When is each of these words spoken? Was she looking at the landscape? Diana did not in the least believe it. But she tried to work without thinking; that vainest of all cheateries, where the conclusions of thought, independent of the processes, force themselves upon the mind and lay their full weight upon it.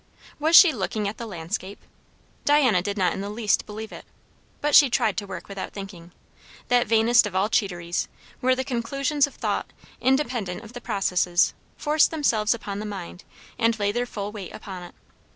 Was 0.39 0.55
she 0.55 0.73
looking 0.73 1.07
at 1.07 1.17
the 1.19 1.27
landscape? 1.27 1.77
Diana 2.43 2.81
did 2.81 2.97
not 2.97 3.13
in 3.13 3.21
the 3.21 3.29
least 3.29 3.67
believe 3.67 3.91
it. 3.91 4.03
But 4.59 4.73
she 4.73 4.89
tried 4.89 5.15
to 5.17 5.27
work 5.27 5.47
without 5.47 5.73
thinking; 5.73 6.11
that 6.69 6.87
vainest 6.87 7.27
of 7.27 7.35
all 7.35 7.49
cheateries, 7.49 8.07
where 8.39 8.55
the 8.55 8.63
conclusions 8.63 9.27
of 9.27 9.35
thought, 9.35 9.67
independent 10.01 10.63
of 10.63 10.73
the 10.73 10.81
processes, 10.81 11.53
force 11.77 12.07
themselves 12.07 12.55
upon 12.55 12.79
the 12.79 12.85
mind 12.87 13.23
and 13.59 13.77
lay 13.77 13.91
their 13.91 14.07
full 14.07 14.31
weight 14.31 14.53
upon 14.55 14.81
it. 14.81 14.95